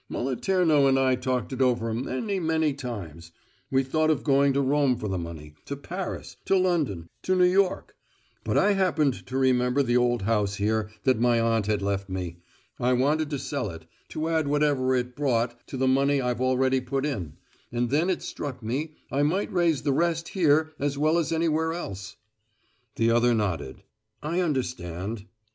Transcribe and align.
Moliterno 0.09 0.87
and 0.87 0.97
I 0.97 1.13
talked 1.13 1.53
it 1.53 1.61
over 1.61 1.93
many, 1.93 2.39
many 2.39 2.73
times; 2.73 3.31
we 3.69 3.83
thought 3.83 4.09
of 4.09 4.23
going 4.23 4.51
to 4.53 4.59
Rome 4.61 4.95
for 4.97 5.07
the 5.07 5.19
money, 5.19 5.53
to 5.65 5.75
Paris, 5.75 6.37
to 6.45 6.57
London, 6.57 7.07
to 7.21 7.35
New 7.35 7.43
York; 7.45 7.95
but 8.43 8.57
I 8.57 8.71
happened 8.73 9.27
to 9.27 9.37
remember 9.37 9.83
the 9.83 9.97
old 9.97 10.23
house 10.23 10.55
here 10.55 10.89
that 11.03 11.19
my 11.19 11.39
aunt 11.39 11.67
had 11.67 11.83
left 11.83 12.09
me 12.09 12.37
I 12.79 12.93
wanted 12.93 13.29
to 13.29 13.37
sell 13.37 13.69
it, 13.69 13.85
to 14.09 14.27
add 14.29 14.47
whatever 14.47 14.95
it 14.95 15.15
brought 15.15 15.67
to 15.67 15.77
the 15.77 15.87
money 15.87 16.19
I've 16.19 16.41
already 16.41 16.81
put 16.81 17.05
in 17.05 17.33
and 17.71 17.91
then 17.91 18.09
it 18.09 18.23
struck 18.23 18.63
me 18.63 18.95
I 19.11 19.21
might 19.21 19.53
raise 19.53 19.83
the 19.83 19.93
rest 19.93 20.29
here 20.29 20.73
as 20.79 20.97
well 20.97 21.19
as 21.19 21.31
anywhere 21.31 21.73
else." 21.73 22.15
The 22.95 23.11
other 23.11 23.35
nodded. 23.35 23.83
"I 24.23 24.39
understand." 24.41 25.27